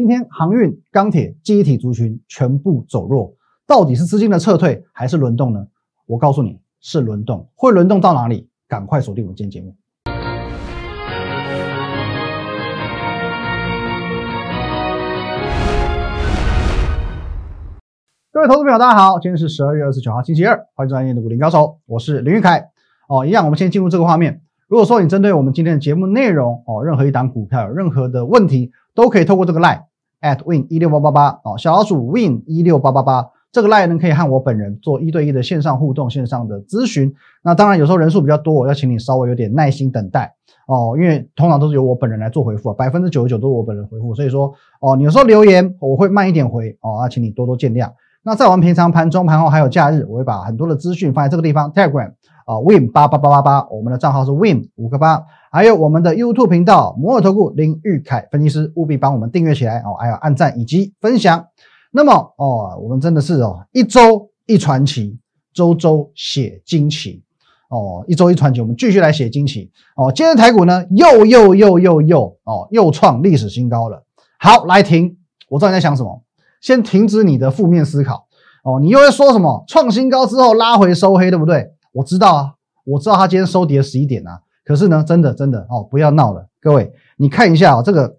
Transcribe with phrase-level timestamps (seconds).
[0.00, 3.34] 今天航运、钢铁、机体族群全部走弱，
[3.66, 5.66] 到底是资金的撤退还是轮动呢？
[6.06, 8.48] 我告诉你是轮动，会轮动到哪里？
[8.66, 9.76] 赶快锁定我们今天节目。
[18.32, 22.70] 各位投资朋友，大家好，今天是十二月二十九号，星期二，欢迎专业的股林高手，我是林玉凯。
[23.06, 24.40] 哦，一样，我们先进入这个画面。
[24.66, 29.82] 如果说你针对我们今天的节目内容哦，任何一档股票有任何的问题，都可以透过这个 line
[30.20, 37.12] at win 一六八八八哦，小老鼠 win 一六八八八这个 line 呢，可以和我本人做一对一的线上互动、线上的咨询。
[37.42, 40.32] 那当然，有时候人数比较多，我要请你稍微有点耐心等待
[40.68, 47.90] 哦，因为通常都是由我本人来做回复啊，百分之九十九都是我本人回复，所以说哦，你有时候留言我会慢一点回哦，那请你多多见谅。
[48.22, 52.12] 那在我们平常盘中、盘后还有假日，我会把很多的资讯放在这个地方，Telegram
[52.44, 61.46] 啊，Win 八八八八八，我们的账号是 Win 五个八，还有我们的 YouTube 频道摩尔投顾林玉凯分析师，务必帮我们订阅起来哦，还有按赞以及分享。
[61.90, 65.18] 那么哦，我们真的是哦，一周一传奇，
[65.54, 67.22] 周周写惊奇
[67.70, 70.12] 哦，一周一传奇，我们继续来写惊奇哦。
[70.14, 74.04] 今天台股呢，又又又又又哦，又创历史新高了。
[74.38, 75.16] 好，来停，
[75.48, 76.22] 我知道你在想什么。
[76.60, 78.26] 先停止你的负面思考
[78.62, 79.64] 哦，你又会说什么？
[79.66, 81.66] 创新高之后拉回收黑，对不对？
[81.92, 84.40] 我知道啊，我知道它今天收跌十一点啊。
[84.62, 88.18] 可是呢，真的真的哦，不要闹了，各位，你看一下哦，这个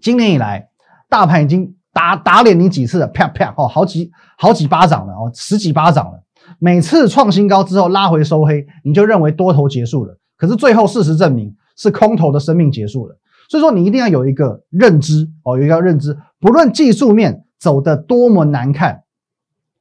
[0.00, 0.68] 今年以来
[1.08, 6.22] 大盘已经打打脸你几次了，啪啪哦，好几好几巴掌了哦，十几巴掌了。
[6.60, 10.16] 每次创新高之后拉回收黑，你就认为多头结束了。
[10.36, 13.18] 可是最后事实证明是空头的生命结束了。
[13.48, 17.42] 所以说你一定要有一个认知哦，有一个认知，不论技术面。
[17.58, 19.02] 走的多么难看，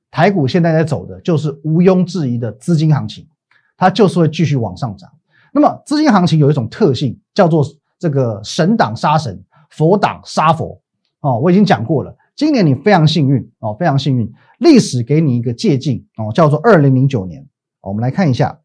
[0.10, 3.28] 台股现在在走的就是毋庸置疑的资金行情，
[3.76, 5.10] 它就是会继续往上涨。
[5.52, 7.66] 那么资金行情有一种特性，叫做
[8.00, 10.82] 这个神挡杀神，佛挡杀佛。
[11.20, 12.16] 哦，我已经讲过了。
[12.36, 17.48] 今年你非常幸运哦，非常幸运，历史给你一个借鉴哦，叫做二零零九年。
[17.82, 18.60] 我们来看一下，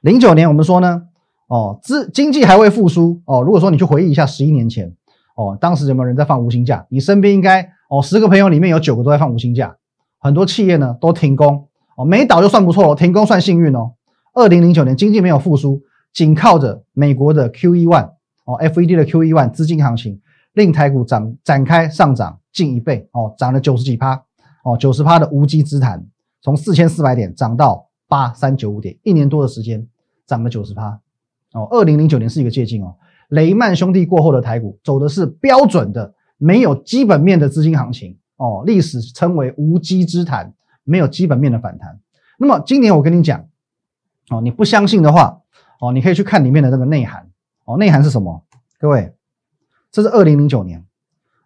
[0.00, 1.02] 零九年我们说呢，
[1.48, 3.42] 哦，资经济还未复苏哦。
[3.42, 4.96] 如果说你去回忆一下十一年前。
[5.36, 6.84] 哦，当时有没有人在放无薪假？
[6.88, 9.76] 你身边应该哦，十个朋友里面有九个都在放无薪假。
[10.18, 13.92] 很多企业呢都停工哦，没倒就算不错了，停工算幸运哦。
[14.34, 15.80] 二零零九年经济没有复苏，
[16.12, 18.10] 仅靠着美国的 QE one
[18.44, 20.20] 哦，FED 的 QE one 资金行情，
[20.54, 24.20] 令台股涨展开上涨近一倍哦，涨了九十几趴
[24.64, 26.04] 哦，九十趴的无稽之谈，
[26.42, 29.86] 从四千四百点涨到八三九五点，一年多的时间
[30.26, 30.98] 涨了九十趴
[31.52, 31.68] 哦。
[31.70, 32.94] 二零零九年是一个借鉴哦。
[33.28, 40.52] 雷曼兄弟过后的台股走的是标准的没有基本面的资金行情哦，历史称为无稽之谈，
[40.84, 41.98] 没有基本面的反弹。
[42.38, 43.46] 那么今年我跟你讲
[44.28, 45.40] 哦，你不相信的话
[45.80, 47.28] 哦，你可以去看里面的这个内涵
[47.64, 48.44] 哦，内涵是什么？
[48.78, 49.14] 各位，
[49.90, 50.84] 这是二零零九年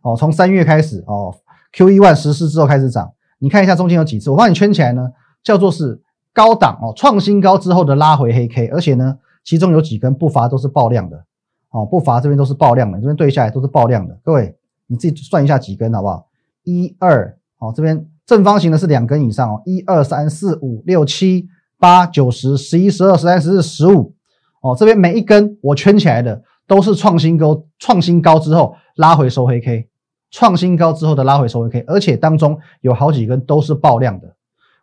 [0.03, 1.35] 哦，从三月开始哦
[1.73, 5.13] ，Q E one 实施之后开始涨，你看一下中间有几次，我帮你圈起来呢，
[5.45, 6.03] 叫做是
[6.33, 11.25] 高档哦，创新高之后的拉回黑 K，而且呢，其中有几根不乏都是爆量的。
[11.71, 14.19] 哦，不乏这边都是爆量的，这边对下来都是爆量的。
[14.25, 16.29] 各位，你自己算一下几根好不好？
[16.65, 21.49] 一二，哦，这边正方形的是两根以上哦，一二三四五六七
[21.79, 24.15] 八九十十一十二十三十四十五，
[24.61, 29.89] 哦，这边每一根我圈起来的都是创新高，创新高之后拉回收黑 K，
[30.31, 34.35] 创新高之后的拉回收黑 K，而且当中有好几根都是爆量的，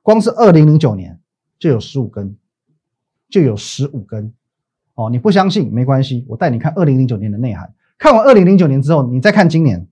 [0.02, 1.20] 光是二零零九年
[1.59, 2.38] 就有十五根，
[3.30, 4.34] 就有十五根。
[4.97, 7.72] 哦，你不相信没关系，我带你看二零零九年的内涵。
[8.00, 9.88] 看完二零零九年之后，你再看今年。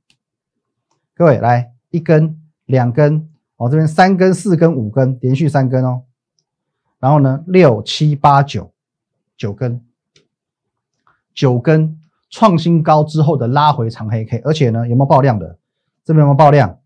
[1.13, 6.05] 各位来一根、两根，哦，这边三根、四根、五根，连续三根哦。
[6.99, 8.73] 然后呢，六七八九，
[9.38, 9.85] 九根，
[11.35, 11.99] 九根
[12.31, 15.59] 创新高之后的拉回长黑 K，而且呢，有没有爆量的？
[16.03, 16.79] 这边有没有爆量？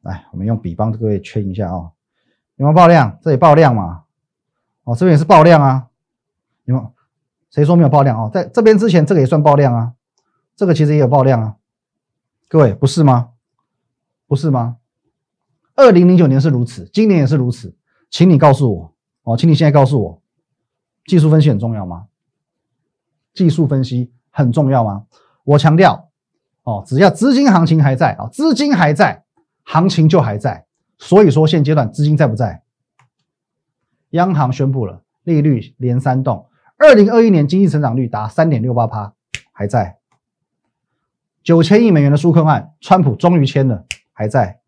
[0.00, 1.92] 来，我们用笔帮各位圈一下啊，
[2.56, 3.16] 有没有爆量？
[3.22, 4.02] 这里爆量嘛？
[4.82, 5.86] 哦，这边也是爆量啊，
[6.64, 6.93] 有没有？
[7.54, 8.28] 谁说没有爆量啊？
[8.30, 9.92] 在这边之前，这个也算爆量啊，
[10.56, 11.54] 这个其实也有爆量啊，
[12.48, 13.28] 各位不是吗？
[14.26, 14.78] 不是吗？
[15.76, 17.76] 二零零九年是如此，今年也是如此，
[18.10, 20.22] 请你告诉我哦，请你现在告诉我，
[21.06, 22.06] 技术分析很重要吗？
[23.32, 25.06] 技术分析很重要吗？
[25.44, 26.10] 我强调
[26.64, 29.24] 哦，只要资金行情还在啊，资金还在，
[29.62, 30.66] 行情就还在。
[30.98, 32.64] 所以说现阶段资金在不在？
[34.10, 36.48] 央行宣布了利率连三动。
[36.76, 39.14] 二零二一年经济成长率达三点六八趴，
[39.52, 39.98] 还在
[41.42, 44.60] 九千亿美元的纾困案，川普终于签了，还在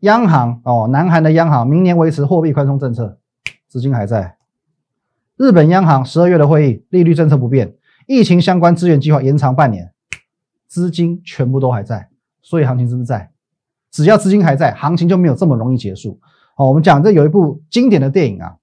[0.00, 3.18] 央行哦，南韩的央行明年维持货币宽松政策，
[3.66, 4.36] 资金还在
[5.36, 7.76] 日本央行十二月的会议利率政策不变，
[8.06, 9.92] 疫情相关资源计划延长半年，
[10.66, 12.10] 资金全部都还在，
[12.42, 13.30] 所以行情是不是在？
[13.90, 16.20] 只要资金还在，行情就没有这么容易结束。
[16.56, 18.56] 哦，我们讲这有一部经典的电影啊，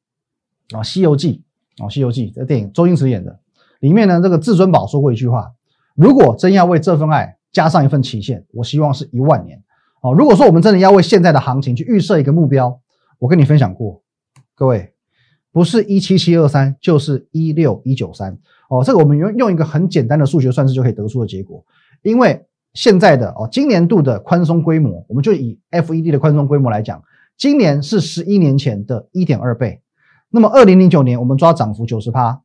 [0.73, 1.37] 啊《西游记》
[1.81, 3.39] 哦，《西游记》这电影周星驰演的，
[3.79, 5.51] 里面呢这个至尊宝说过一句话：
[5.95, 9.61] 如果真要为这份爱加上一份期限，我希望是一万年。
[10.01, 12.79] 哦，如果说我们真的要为现在的行情去预设一个目标，
[13.19, 14.03] 我跟你分享过，
[14.55, 14.93] 各位
[15.51, 18.37] 不是一七七二三，就是一六一九三。
[18.69, 21.63] 哦，这个我们用用一个很简单的数学算式就可以得出的结果，
[22.03, 27.03] 因为现在的哦，今年度的宽松规模，我们就以 FED 的宽松规模来讲，
[27.37, 29.81] 今年是十一年前的一点二倍。
[30.35, 32.41] 那么二零零九年我们抓涨幅九十趴，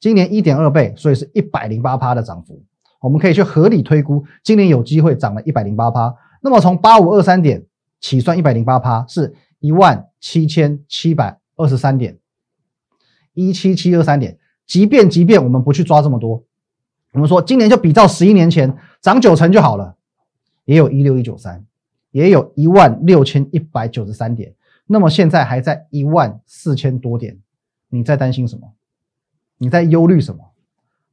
[0.00, 2.60] 今年一点二倍，所以是一百零八趴的涨幅。
[3.00, 6.12] 我们可以去合理推估，今年有机会涨了一百零八趴。
[6.42, 7.64] 那么从八五二三点
[8.00, 12.18] 起算一百零八趴，是一万七千七百二十三点，
[13.34, 14.36] 一七七二三点。
[14.66, 16.42] 即便即便我们不去抓这么多，
[17.12, 19.94] 我们说今年就比照十一年前涨九成就好了，
[20.64, 21.64] 也有一六一九三，
[22.10, 24.52] 也有一万六千一百九十三点，
[24.88, 27.38] 那么现在还在一万四千多点，
[27.88, 28.72] 你在担心什么？
[29.58, 30.40] 你在忧虑什么？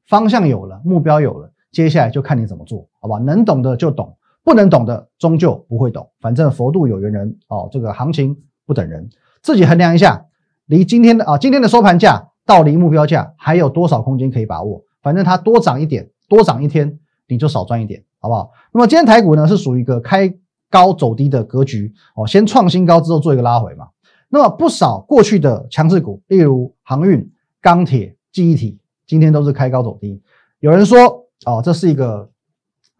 [0.08, 3.18] 方向有了，目标有了，接下来就看你怎么做，好吧？
[3.20, 6.10] 能懂的就懂，不能懂的终究不会懂。
[6.20, 8.36] 反正佛度有缘人哦，这个行情
[8.66, 9.10] 不等人，
[9.44, 10.26] 自己衡量一下，
[10.66, 12.32] 离今天的啊今天的收盘价。
[12.48, 14.84] 到离目标价还有多少空间可以把握？
[15.02, 18.52] 反正它多涨一点，多涨一天，你就少赚一点，好不好？
[18.72, 20.32] 那么今天台股呢是属于一个开
[20.76, 23.88] 高走低的格局哦，先创新高之后做一个拉回嘛。
[24.28, 27.32] 那么不少过去的强势股，例如航运、
[27.62, 28.78] 钢铁、记忆体，
[29.08, 30.22] 今天都是开高走低。
[30.60, 32.30] 有人说哦，这是一个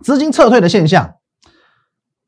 [0.02, 1.16] 资金撤退的现象。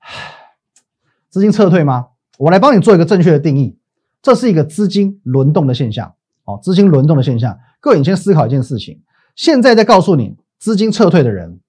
[1.32, 2.08] 资金撤退吗？
[2.38, 3.78] 我来帮你做一个正确的定义，
[4.22, 6.14] 这是一个资金轮动的现象。
[6.44, 9.02] 哦，资金轮动的现象，各位，你先思考一件事情。
[9.36, 11.62] 现在在告诉你资金撤退的人，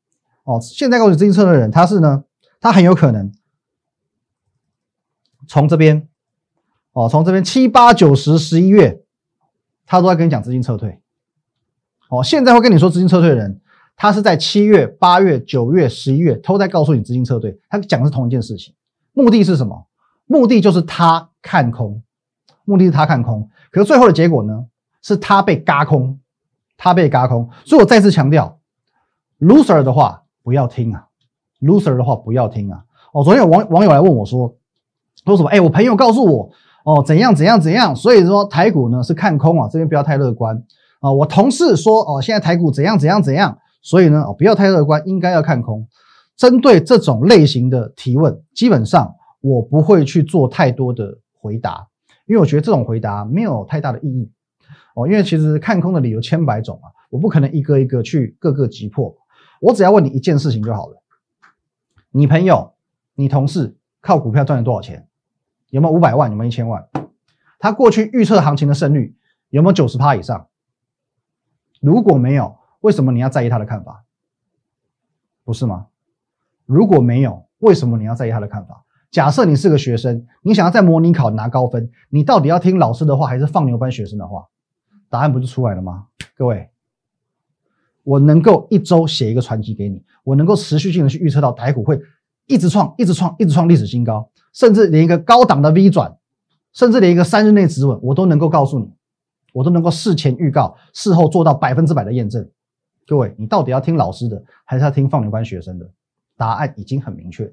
[0.42, 2.24] 哦，现在告诉你资金撤退的人，他是呢，
[2.60, 3.30] 他很有可能
[5.48, 6.06] 从这边，
[6.92, 9.02] 哦，从这边七八九十十一月，
[9.86, 11.00] 他都在跟你讲资金撤退。
[12.10, 13.60] 哦，现在会跟你说资金撤退的人，
[13.96, 18.72] 他是在七月、八月、九月、十一月都在告诉你资金撤退，他讲的是同一件事情。
[19.12, 19.86] 目的是什么？
[20.26, 22.02] 目的就是他看空，
[22.64, 23.50] 目的是他看空。
[23.70, 24.66] 可是最后的结果呢？
[25.00, 26.18] 是他被嘎空，
[26.76, 27.48] 他被嘎空。
[27.64, 28.58] 所以我再次强调
[29.38, 31.06] ，loser 的话不要听啊
[31.60, 32.84] ，loser 的话不要听啊。
[33.12, 34.54] 哦，昨天有网网友来问我说，
[35.28, 35.48] 说什么？
[35.50, 36.50] 哎，我朋友告诉我，
[36.84, 37.94] 哦，怎样怎样怎样。
[37.94, 40.60] 所以说台股呢是看空啊，这边不要太乐观
[41.00, 41.12] 啊。
[41.12, 45.86] 我同事说，哦，现在台股怎样怎样怎样，所以呢，哦，不要太乐观，应该要看空。
[46.36, 51.86] 针对这种类型的提问，基本上我不会去做太多的回答。
[52.26, 54.30] 因为我觉得这种回答没有太大的意义
[54.94, 59.16] 哦，因为其实看空的理由千百种啊，我不可能一个一个去各个击破，
[59.62, 61.02] 我只要问你一件事情就好了。
[62.10, 62.74] 你朋友、
[63.14, 65.07] 你同事靠股票赚了多少钱？
[65.70, 66.30] 有没有五百万？
[66.30, 66.88] 有没有一千万？
[67.58, 69.16] 他过去预测行情的胜率
[69.50, 70.48] 有没有九十趴以上？
[71.80, 74.04] 如果没有，为什么你要在意他的看法？
[75.44, 75.86] 不是吗？
[76.66, 78.84] 如果没有，为什么你要在意他的看法？
[79.10, 84.46] 假设你是个学生，你想要在模拟考拿高分，你到底要听老师的话，还是放牛班学生的话？
[85.08, 86.08] 答案不就出来了吗？
[86.36, 86.68] 各位，
[88.04, 91.98] 我能够一周写一个传奇给你，我能够持续性的去预测到台股会
[92.46, 96.18] 一直创、一直创、一直创历史新高，甚至连一个高档的 V 转，
[96.72, 98.90] 甚至连一个三日内止稳，我都能够告诉你，
[99.52, 102.50] 我都能够事前预告，事后做到百分之百的验证。
[103.06, 105.88] 各位，你到底要听老师的，还是要听放牛班学生的？
[106.36, 107.48] 答案已经很明确。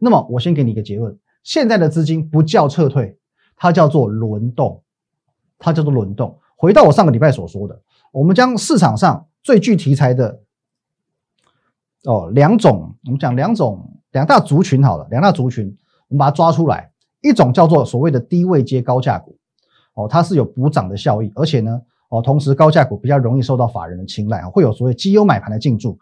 [0.00, 3.16] 那么我先给你一个结论：现在的资金不叫撤退，
[3.54, 4.82] 它叫做轮动，
[5.56, 6.36] 它叫做轮动。
[6.56, 7.80] 回到我上个礼拜所说的，
[8.10, 10.40] 我们将市场上最具题材的
[12.06, 15.76] 哦两种，我们讲两种两大族群好了，两大族群，
[16.10, 16.90] 我们把它抓出来。
[17.22, 19.36] 一种叫做所谓的低位接高价股，
[19.94, 25.98] 哦，它是有补涨的效益，而且呢，哦，同时高价股比较容易受到法人的青睐，会有所谓绩优买盘的进驻。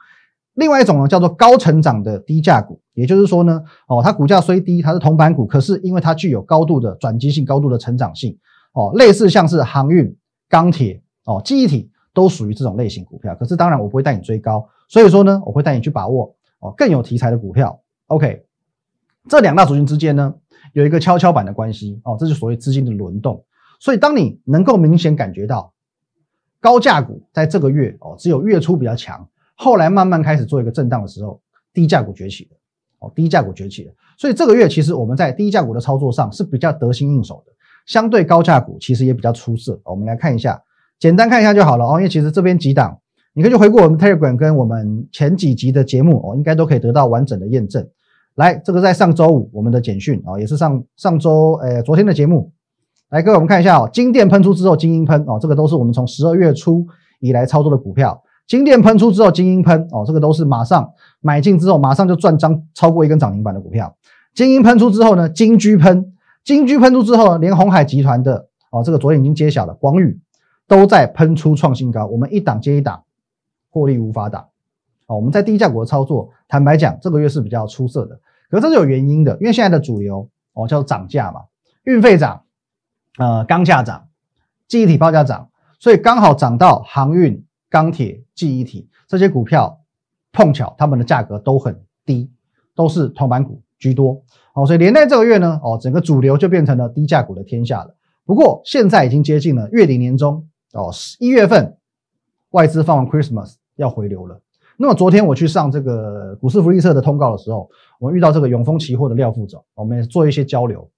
[0.54, 8.38] 另外一种呢，叫做高成长的低价股，也就是说呢，哦，它股价虽低，它是铜板股，可是因为它具有高度的转机性、高度的成长性，
[8.72, 10.16] 哦，类似像是航运、
[10.48, 13.34] 钢铁、哦，记忆体都属于这种类型股票。
[13.34, 17.80] 可是当然我不会带你追高，所以说呢，我会带你去把握哦更有题材的股票。
[18.06, 18.44] OK，
[19.28, 20.34] 这两大族群之间呢
[20.72, 23.44] 有一个跷跷板的关系哦，这就所谓资金的轮动。
[23.80, 25.72] 所以当你能够明显感觉到
[26.60, 29.28] 高价股在这个月哦只有月初比较强。
[29.60, 31.42] 后来慢慢开始做一个震荡的时候，
[31.74, 32.56] 低价股崛起了，
[33.00, 37.52] 哦，低价股崛起了，所以这个月其实我们在低价股的操作上是比较得心应手的，
[37.84, 39.80] 相对高价股其实也比较出色。
[39.82, 40.62] 我们来看一下，
[41.00, 42.96] 简单看一下就好了哦，因为其实这边几档
[43.32, 47.84] 你可以去回顾我们 Telegram 跟我们前几集的节目哦，应该都可以得到完整的验证。
[48.38, 52.52] 来，这个在上周五我们的简讯啊，也是上上周呃昨天的节目。
[53.10, 56.86] 来，各位我们看一下哦，金店喷出之后，精英喷哦，这个都是我们从十二月初
[57.18, 58.22] 以来操作的股票。
[58.46, 60.88] 金店喷出之后，精英喷哦，这个都是马上
[61.20, 63.96] 买进之后马上就赚张超过一根涨停板的股票。
[64.34, 66.12] 精英喷出之后呢，金居喷，
[66.44, 70.16] 金居喷出之后呢，连红海集团的哦，这个昨天已经揭晓了，广宇
[70.68, 73.02] 都在喷出创新高，我们一档接一档，
[73.72, 74.46] 获利无法挡。
[75.08, 78.20] 哦，我们在低价股的操作，坦白讲，这个月是比较出色的。
[78.48, 81.42] 可是这是有原因的，因为现在的主流哦叫涨价嘛，
[81.84, 82.44] 运费涨，
[83.18, 84.08] 呃钢价涨，
[84.66, 89.80] 记忆体报价涨，所以刚好涨到航运、钢铁、记忆体这些股票，
[90.32, 92.30] 碰巧它们的价格都很低，
[92.74, 94.22] 都是铜板股居多
[94.54, 97.94] 哦，所以连带这个月呢哦，整个主流就变成了低价股的天下了。
[98.24, 101.76] 不过现在已经接近了月底年终哦，一月份
[102.50, 104.40] 外资放完 Christmas 要回流了。
[104.80, 107.68] 那么昨天我去上这个股市福利社的通告的时候，
[107.98, 110.88] 我们遇到这个永丰期货的廖副总，我们做一些交流。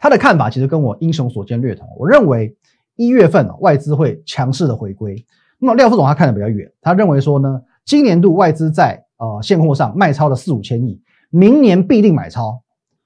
[0.00, 1.88] 他的看法其实跟我英雄所见略同。
[1.96, 2.56] 我认为
[2.96, 5.24] 一月份外资会强势的回归。
[5.56, 11.00] 那么廖副总他看的比较远，他认为说呢，今年度外资在呃现货上卖超了四五千亿，
[11.30, 12.60] 明年必定买超。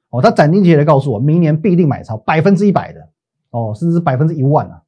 [0.09, 3.07] 哦，他斩钉截铁的告诉我，明年必定买超百分之一百的
[3.51, 4.83] 哦，甚至百分之一万啊。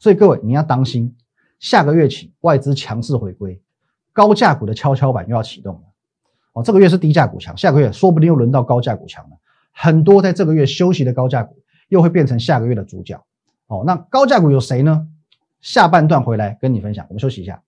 [0.00, 1.14] 所以各位你要当心，
[1.60, 3.62] 下个月起外资强势回归。
[4.16, 5.80] 高价股的跷跷板又要启动了
[6.54, 9.36] 哦，这个月是低价股强，下个月说不定又轮到高价股强了。
[9.72, 11.54] 很多在这个月休息的高价股
[11.88, 13.22] 又会变成下个月的主角
[13.66, 13.84] 哦。
[13.86, 15.06] 那高价股有谁呢？
[15.60, 17.04] 下半段回来跟你分享。
[17.10, 17.62] 我们休息一下。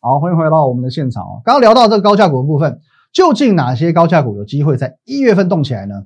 [0.00, 1.40] 好，欢迎回到我们的现场哦。
[1.46, 6.04] 刚刚聊到这个高价股的部分，究竟哪些高价股有机会在一月份动起来呢？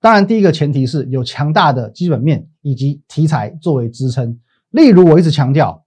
[0.00, 5.82] 当然，第一个前提是有强大的基本面以及题材作为支撑，例如我一直强调。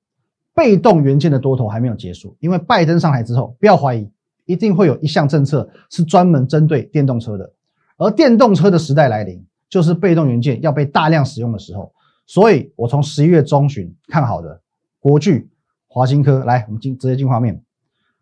[0.55, 4.11] 被动元件的多头还没有结束，因为拜登上台之后，不要怀疑，
[4.45, 7.53] 一定会有一项政策是专门针对电动车的。
[7.97, 11.93] 而电动车的时代来临，就是被动元件要被大量使用的时候。
[12.25, 14.61] 所以，我从十一月中旬看好的
[14.99, 15.49] 国巨、
[15.87, 17.63] 华新科，来，我们进直接进画面。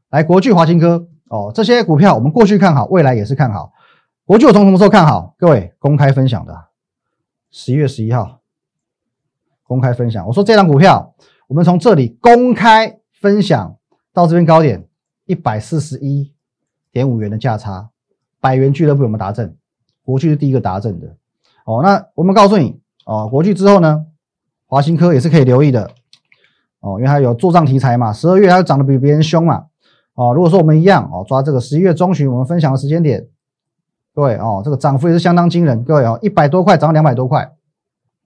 [0.10, 3.72] 来，国巨、华新科，哦，这些股票我们过去看好，未来也是看好。
[4.25, 5.36] 国巨我从什么时候看好？
[5.38, 6.53] 各位公开分享的，
[7.51, 8.41] 十一月十一号
[9.63, 11.15] 公开分享，我说这张股票。
[11.47, 13.77] 我们从这里公开分享
[14.13, 14.85] 到这边高点
[15.25, 16.33] 一百四十一
[16.91, 17.89] 点五元的价差，
[18.41, 19.55] 百元俱乐部有没有达阵？
[20.03, 21.15] 国巨是第一个达阵的
[21.65, 21.81] 哦。
[21.81, 24.05] 那我们告诉你哦，国巨之后呢，
[24.65, 25.89] 华新科也是可以留意的
[26.81, 29.67] 哦，因为它有做账题材嘛，十二月它涨得比别人凶嘛
[30.15, 30.33] 哦。
[30.33, 33.25] 如果说我们一样哦，抓这个十一月中旬我们分享的时间点，
[34.13, 37.53] 各位哦，这个涨幅也是相当惊人，各位哦，一百多块涨两百多块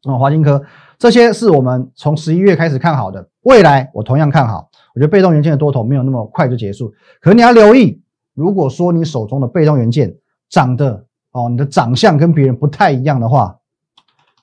[0.06, 0.64] 哦，华新科。
[1.02, 4.70] 这些是我们从十一月开始看好的，未来我同样看好。
[4.94, 8.00] 我觉得被动元件的多头没有那么快就结束，可你要留意，
[8.36, 10.16] 如果说你手中的被动元件
[10.48, 13.58] 长得哦，你的长相跟别人不太一样的话，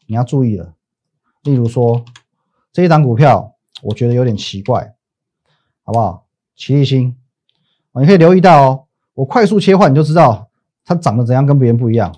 [0.09, 0.75] 你要注意了。
[1.45, 2.05] 例如说
[2.73, 4.97] 这一档股票，我觉得有点奇怪，
[5.85, 6.27] 好不好？
[6.57, 7.17] 齐立新
[7.93, 8.85] 啊，你可以留意到哦，
[9.15, 10.49] 我快速切换你就知道
[10.85, 12.13] 它长得怎样跟别人不一样。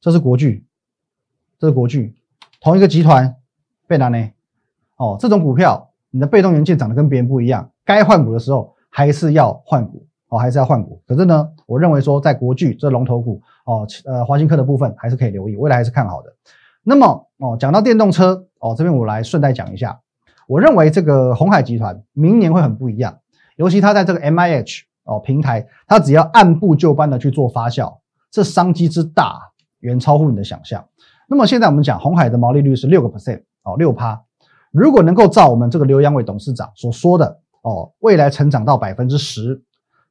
[0.00, 0.64] 这是国巨，
[1.58, 2.14] 这是国巨，
[2.62, 3.36] 同一个集团。
[3.86, 4.30] 被拿呢？
[4.96, 11.02] 哦，这种股票，你的被动元件涨得跟别人不一样，该换股的时候还是要换股哦，还是要换股。
[11.06, 16.32] 可是呢，我认为说在国巨这龙头股哦，呃，华新科的部分还是可以留意，未来还是看好的。
[16.82, 20.00] 那么哦，讲到电动车哦，这边我来顺带讲一下，
[20.48, 23.18] 我认为这个红海集团明年会很不一样，
[23.56, 27.98] 尤其它在这个 M I H 哦平台，它只要按部就班的去做发酵，
[28.30, 29.38] 这商机之大
[29.80, 30.82] 远超乎你的想象。
[31.28, 33.42] 那么现在我们讲红海的毛利率是六个 percent。
[33.66, 34.22] 哦，六趴，
[34.70, 39.60] 如果能够照我们这个刘阳伟董事长所说的哦，未来成长到百分之十，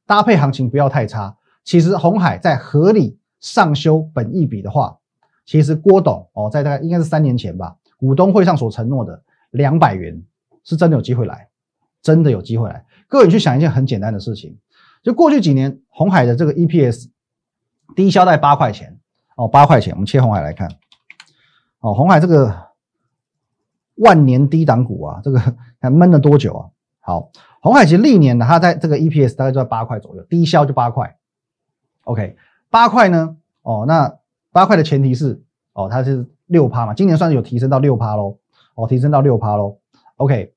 [0.04, 1.34] 搭配行情不要太差。
[1.64, 4.98] 其实红海在合理上修本益比的话，
[5.46, 9.22] 其实郭董哦，在大概应该是三年前吧，股东会上所承诺的
[9.52, 10.22] 两百元，
[10.62, 11.48] 是真的有机会来，
[12.02, 12.84] 真的有机会来。
[13.08, 14.54] 各位你去想一件很简单的事情，
[15.02, 17.08] 就过去几年红海的这个 EPS
[17.94, 19.00] 低消在八块钱
[19.34, 20.68] 哦，八块钱，我们切红海来看，
[21.80, 22.65] 哦，红海这个。
[23.96, 25.38] 万年低档股啊，这个
[25.80, 26.66] 还 闷了多久啊？
[27.00, 31.16] 好，红海其实历年呢，它在这个 EPS 大概就在八块左右，低消就八块。
[32.04, 32.36] OK，
[32.70, 33.36] 八块呢？
[33.62, 34.16] 哦，那
[34.52, 38.38] 八块的前提是哦，它是六趴嘛，今年算是有提升到六趴喽，
[38.74, 39.78] 哦，提升到六趴喽。
[40.16, 40.52] OK，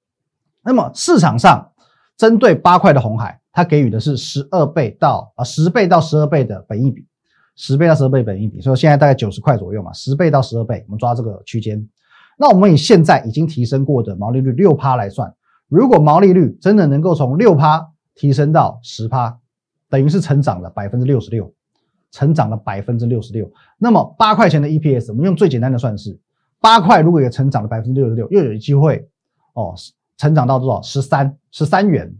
[0.63, 1.71] 那么市场上
[2.17, 7.05] 针对八块的红海，它给予的是十二倍到啊十倍到十二倍的本益比，
[7.55, 11.87] 十倍到十二倍本益比，所以现在大概九十块左右嘛，十倍到十二倍，我们抓这个区间。
[12.41, 15.35] 那我们以现在已经提升过的毛利率六趴来算，
[15.67, 19.37] 如果毛利率真的能够从六趴提升到十趴，
[19.89, 21.53] 等于是成长了百分之六十六，
[22.11, 23.51] 成长了百分之六十六。
[23.77, 26.17] 那么八块钱的 EPS，我们用最简单的算式，
[26.61, 29.05] 八块如果也成长了百分之六十六，又有机会
[29.53, 29.75] 哦，
[30.17, 30.81] 成长到多少？
[30.81, 32.15] 十三，十三元，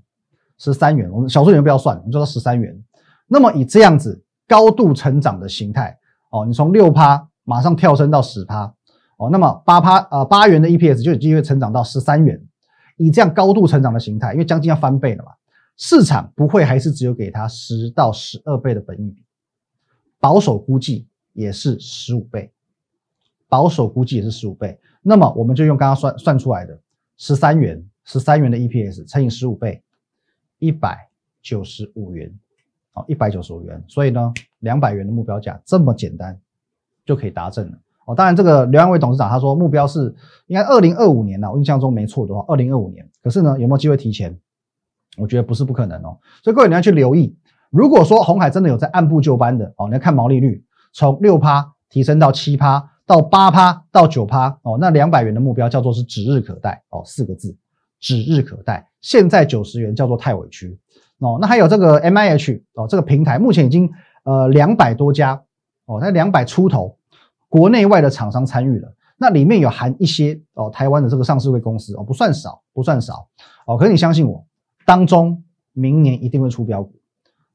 [0.57, 1.09] 十三元。
[1.09, 2.77] 我们小数点不要算，我们就说十三元。
[3.25, 5.97] 那么以这样子高度成长的形态，
[6.31, 8.73] 哦，你从六趴马上跳升到十趴，
[9.19, 12.41] 哦，那么八趴呃八元的 EPS 就有机会成长到十三元。
[12.95, 15.31] 以这样高度成长的形态，因为将近要翻倍了嘛。
[15.77, 19.23] 市场不会还是只有给它十到十二倍的本益比，
[20.19, 22.51] 保守估计也是十五倍，
[23.47, 24.77] 保守估计也是十五倍。
[25.01, 26.77] 那么我们就用刚刚算算出来的
[27.15, 29.81] 十三元，十三元的 EPS 乘以十五倍，
[30.57, 31.09] 一百
[31.41, 32.37] 九十五元，
[32.91, 33.81] 哦，一百九十五元。
[33.87, 36.37] 所以呢，两百元的目标价这么简单
[37.05, 37.79] 就可以达成了。
[38.09, 40.13] 哦，当然这个刘安伟董事长他说目标是
[40.47, 43.07] 应该二零二五年呢，我印象中没错的话，二零二五年。
[43.21, 44.35] 可是呢，有没有机会提前？
[45.17, 47.37] 我觉得不是不可能哦，所以各位你要去留意。
[47.69, 57.55] 如果说红海真的有在按部就班的哦，你要看毛利率从六趴提升到七趴到八趴到九趴哦，那两百元的目标叫做是指日可待哦，四个字，
[57.99, 58.87] 指日可待。
[59.01, 60.79] 现在九十元叫做太委屈
[61.19, 61.37] 哦。
[61.41, 63.91] 那还有这个 M I H 哦，这个平台目前已经
[64.23, 65.41] 呃两百多家
[65.85, 66.95] 哦，那两百出头
[67.49, 73.27] 国内外的厂商参与了，那里面有含一些哦台湾的这个上市位公司哦，不算少，不算少
[73.65, 73.75] 哦。
[73.75, 74.45] 可是你相信我。
[74.85, 76.95] 当中，明年一定会出标股，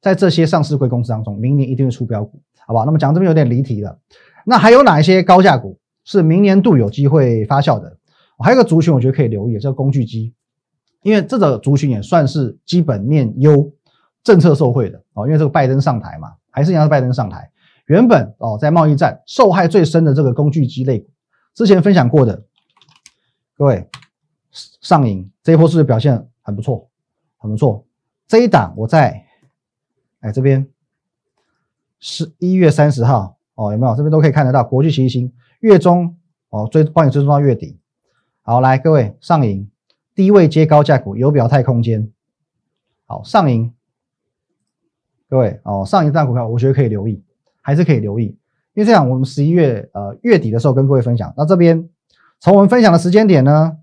[0.01, 2.85] 在这些上市贵公司当中，明年一定会出标股，好不好？
[2.85, 3.99] 那么讲这边有点离题了，
[4.45, 7.99] 那还有哪一些高价股是明年度有机会发酵的？
[8.39, 10.33] 还有个族群，我觉得可以留意，叫工具机，
[11.03, 13.73] 因为这个族群也算是基本面优、
[14.23, 15.27] 政策受惠的哦。
[15.27, 17.51] 因为这个拜登上台嘛，还是要拜登上台，
[17.87, 21.11] 原本哦在贸易战受害最深的这个工具机类股，
[21.55, 22.45] 之前分享过的，
[23.57, 23.89] 各位
[24.53, 26.89] 上影这一波是不是表现很不错？
[27.37, 27.87] 很不错，
[28.27, 29.27] 这一档我在
[30.21, 30.67] 哎这边
[32.01, 33.95] 十一月三十号哦，有没有？
[33.95, 36.17] 这边都可以看得到，国际奇星月中
[36.51, 37.79] 哦追帮你追踪到月底。
[38.41, 39.71] 好，来各位上影
[40.15, 42.11] 低位接高价股，有表态空间。
[43.07, 43.75] 好，上影
[45.29, 47.24] 各位哦，上影这股票我觉得可以留意，
[47.65, 48.27] 还是可以留意，
[48.75, 51.89] 因为这样我们十一月呃月底的时候跟各位分享，那这边
[52.39, 53.79] 从我们分享的时间点呢，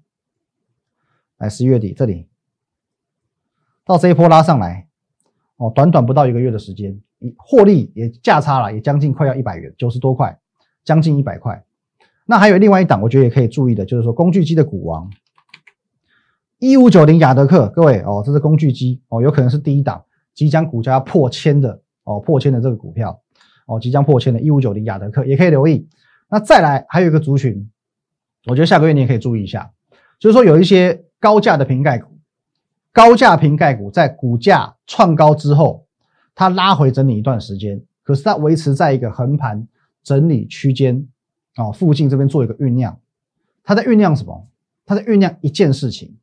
[1.39, 2.28] 来十一月底这里。
[3.84, 4.88] 到这一波拉上来，
[5.58, 7.02] 哦，短短不到一个月的时间，
[7.36, 10.39] 获利也价差了，也将近快要一百元，九十多块，
[10.84, 11.65] 将近一百块。
[12.26, 15.10] 那还有另外一档，我觉得也可以注意的，就是说工具机的股王，
[16.60, 23.20] 一五九零亚德克，各位哦，这是工具机哦，有可能是第一档即将股价破千的哦，破千的这个股票
[23.65, 25.88] 哦，即将破千的一五九零亚德克也可以留意。
[26.30, 27.69] 那再来还有一个族群，
[28.45, 29.71] 我觉得下个月你也可以注意一下，
[30.19, 32.10] 就是说有一些高价的瓶盖股。
[32.93, 35.86] 高价瓶盖股在股价创高之后，
[36.36, 39.65] 它拉回整理一段时间，可是它维持在一个横盘
[40.04, 41.08] 整理区间
[41.56, 43.00] 哦附近这边做一个酝酿，
[43.63, 44.45] 它在酝酿什么？
[44.86, 46.17] 它在酝酿一件事情，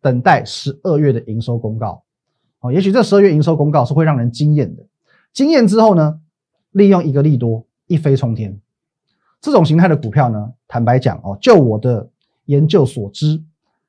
[0.00, 2.02] 等待十二月的营收公告
[2.60, 2.72] 哦。
[2.72, 4.82] 也许这十二月营收公告是会让人惊艳的，
[5.34, 6.20] 惊艳之后呢，
[6.74, 8.60] 利用一个利多一飞冲天，
[9.40, 12.08] 这种形态的股票呢，坦白讲哦，就我的
[12.44, 13.42] 研究所知，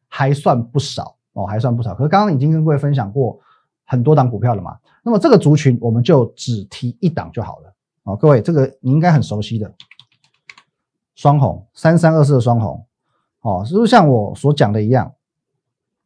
[0.07, 1.11] 还算不少。
[1.37, 1.93] 哦，还算不少。
[1.93, 3.37] 可是刚刚已经跟各位分享过
[3.83, 7.73] 很多档股票了嘛，那么这个族群我们就只提一档就好了。
[8.03, 9.69] 哦，各位，这个你应该很熟悉的
[11.13, 12.85] 双红三三二四的双红，
[13.41, 15.13] 哦，是不是像我所讲的一样？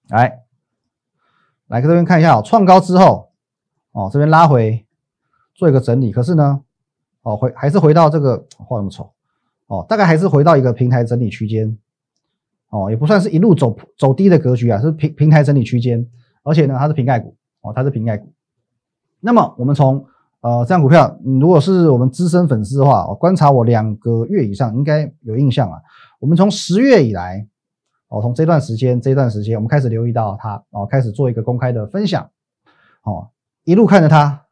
[0.08, 0.40] 来，
[1.68, 3.32] 来这边看一下哦，创高之后，
[3.92, 4.84] 哦，这边拉回
[5.54, 6.64] 做一个整理，可是呢，
[7.24, 9.12] 哦，回还是回到这个画那么丑，
[9.68, 11.78] 哦，大概还是回到一个平台整理区间。
[12.72, 16.08] 哦，也不算是一路走走低的格局啊，是平平台整理区间，
[16.44, 18.32] 而且呢，它是瓶盖股哦，它是瓶盖股。
[19.20, 20.06] 那么我们从
[20.42, 25.82] 呃这样股票，如果是我们资深粉丝的话，观察我两个月以上，应该有印象啊。
[26.20, 27.48] 我们从十月以来，
[28.10, 32.30] 哦，从这段时间这段时间，我们开始留意到它哦，开始做一个公开的分享，
[33.02, 33.30] 哦，
[33.64, 34.46] 一路看着它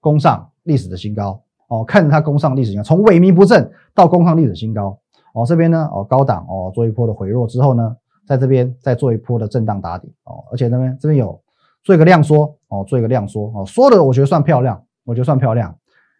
[0.00, 1.43] 攻上历史的新高，
[1.74, 4.98] 哦，看着它攻上历史新高，从萎靡不振到攻上历史新高。
[5.32, 11.40] 哦，这边呢，哦，高档哦，做一波的回落之后呢，在这边再做一波的震荡打底哦，而且这边这边有
[11.82, 15.76] 做一个量缩哦，做一个量缩哦，缩的我觉得算漂亮，我觉得算漂亮。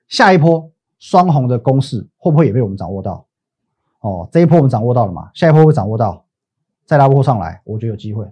[0.08, 3.24] 下一波双红的攻势会不会也被我们掌握到？
[4.00, 5.30] 哦，这一波我们掌握到了嘛？
[5.32, 6.24] 下一波会掌握到，
[6.84, 8.26] 再拉波上来，我觉得有机会，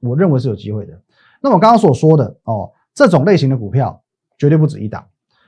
[0.00, 0.98] 我认为是有机会的。
[1.42, 4.02] 那么刚刚所说的哦，这种类型的股票
[4.38, 5.04] 绝对不止一档，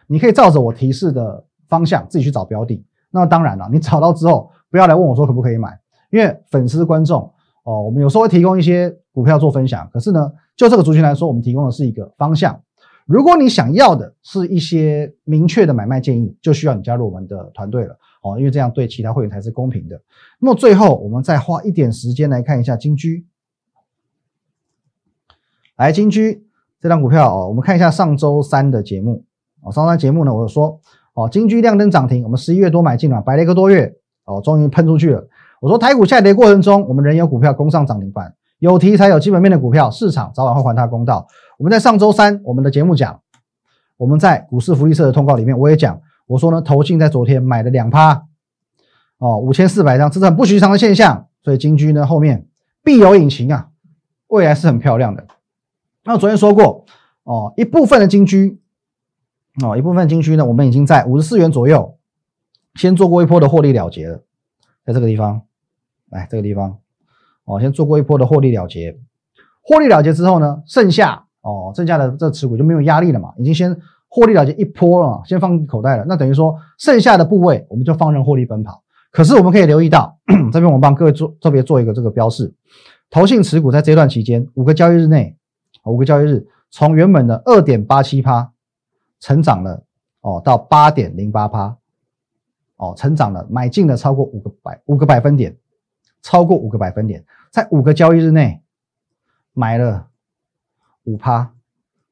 [0.06, 2.84] 你可以照着我提示的方向自己去找标的。
[3.10, 4.50] 那当然了，你找到之后。
[4.70, 5.78] 不要来问我说可不可以买，
[6.10, 12.60] 因为粉丝观众哦，我们有时候会提供一些股票做分享，可是呢，就这个族群来说，我们提供的是一个方向。
[13.06, 20.02] 如果你想要的是一些明确的买卖建议，就需要你加入我们的团队了哦，因为这样对其他会员才是公平的。
[20.40, 23.24] 那么最后，我们再花一点时间来看一下金居。
[25.76, 26.44] 来，金居
[26.80, 29.24] 这张股票哦，我们看一下上周三的节目
[29.64, 29.72] 我。
[29.72, 30.78] 上周三节目呢，我就说
[31.14, 33.92] 哦，金居亮灯涨停，我们十一月多买进了，摆了一个多月
[34.24, 35.26] 哦，终于喷出去了。
[35.60, 38.34] 我说台股下跌过程中，我们仍有股票攻上涨停板。
[38.60, 41.26] 有题材、有基本面的股票，市场早晚会还它公道。
[41.58, 43.20] 我们在上周三我们的节目讲，
[43.98, 48.24] 我们在股市福利社的通告里面，我也讲，我说呢，投信在昨天买了两趴，
[49.18, 51.26] 哦，五千四百张，这是很不寻常的现象。
[51.42, 52.46] 所以金居呢后面
[52.82, 53.68] 必有隐情啊，
[54.28, 55.26] 未来是很漂亮的。
[56.04, 56.86] 那我昨天说过，
[57.24, 58.58] 哦，一部分的金居，
[59.62, 61.96] 哦，一部分金区呢，我们已经在五十四元左右
[62.74, 64.22] 先做过一波的获利了结了，
[64.84, 65.42] 在这个地方，
[66.10, 66.78] 来这个地方。
[67.44, 68.98] 哦，先做过一波的获利了结，
[69.62, 73.76] 获利了结之后呢，剩下哦，剩下的这持股就没有压力了嘛，已经先
[74.08, 76.04] 获利了结一波了，先放口袋了。
[76.08, 78.82] 那等于说剩下的部位我们就放任获利奔跑。
[79.10, 80.18] 可是我们可以留意到，
[80.50, 82.52] 这边我帮各位做特别做一个这个标示，
[83.10, 85.36] 投信持股在这段期间五个交易日内，
[85.84, 88.50] 五个交易日从原本的二点八七趴
[89.24, 89.82] 成长了
[90.20, 91.74] 哦到八点零八趴，
[92.76, 95.56] 哦，成长了买进了超过五个百五个百分点。
[96.26, 98.62] 超过五个百分点，在五个交易日内
[99.52, 100.08] 买了
[101.02, 101.52] 五趴，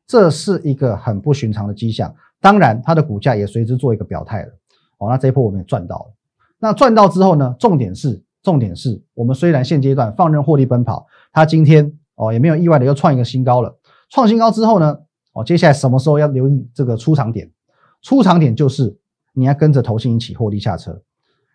[0.07, 2.15] 这是一个很不寻常的迹象。
[2.39, 4.53] 当然，它的股价也随之做一个表态了。
[4.99, 6.15] 哦，那这一波我们也赚到了。
[6.59, 7.57] 那赚到之后呢？
[7.59, 13.79] 重点是，重点是我们虽然现阶段放任获利奔跑，它今天哦也没有意外的又创一个新高了。
[14.11, 14.99] 创新高之后呢？
[15.33, 17.51] 哦，接下来什么时候要留意这个出场点？
[18.03, 18.97] 出场点就是
[19.33, 21.01] 你要跟着投信一起获利下车，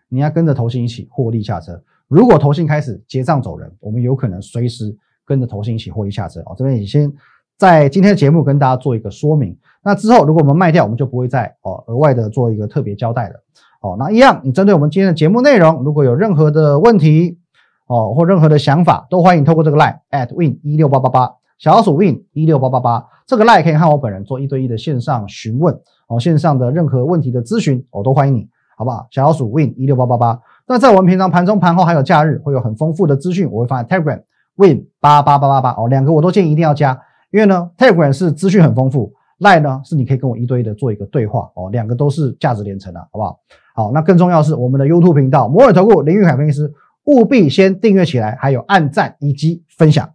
[0.08, 1.82] 你要跟着投信一起获利下车。
[2.08, 6.54] 如果投信开始结账走人，我们有可能随时跟着投信一起获利下车哦。
[6.56, 7.12] 这边也先
[7.58, 9.54] 在今天的节目跟大家做一个说明。
[9.84, 13.34] 那之后如果我们卖掉，我们就不会再哦额外的做一个特别交代了
[13.82, 13.96] 哦。
[13.98, 17.38] 那一样，你针对我们今天的节目内容，如果有任何的问题
[17.86, 29.06] 哦或任何的想法，都欢迎透过这个 line at win 一六八八八小老鼠 win 一六八八八这个 line 可以和我本人做一对一的线上询问哦，线上的任何问题的咨询，我都欢迎你，好不好？
[29.10, 30.40] 小老鼠 win 一六八八八。
[30.66, 34.22] 那在我们平常盘中、盘后还有假日，会有很丰富的资讯，我会放在 Telegram
[34.56, 36.98] Win 八八八八八哦，两个我都建议一定要加，
[37.30, 43.38] 因为呢，Telegram 是资讯很丰富，Line 呢是你可以跟我一对一的做一个对话哦，两个都是价值连城的，好不好？
[43.74, 46.72] 好，那更重要是我们的 YouTube 频道摩尔投顾林玉凯分析师，
[47.04, 50.08] 务必先订阅起来，还有按赞以及分享。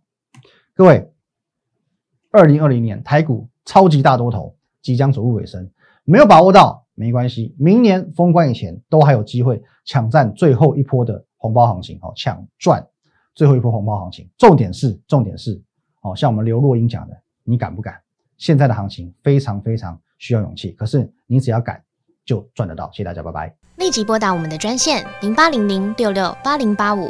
[0.75, 1.12] 各位，
[2.34, 5.69] 二零二零年台股超级大多头即将走入尾声，
[6.04, 6.82] 没有把握到。
[6.96, 12.88] 没关系，明年封关以前都还有机会抢占最后一波的红包行情哦，抢赚
[13.34, 14.30] 最后一波红包行情。
[14.38, 15.60] 重点是，重点是，
[16.02, 18.00] 哦，像我们刘若英讲的，你敢不敢？
[18.38, 21.82] 现在的行情非常非常需要勇气，可是你只要敢，
[22.26, 22.88] 就赚得到。
[22.91, 23.56] 谢谢大家，拜拜。
[23.78, 27.10] 立即拨打我们的专线零八零零六六八零八五